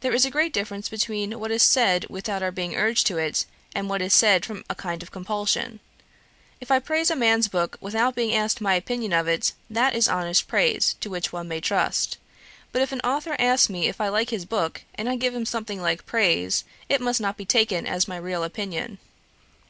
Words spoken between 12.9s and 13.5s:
an authour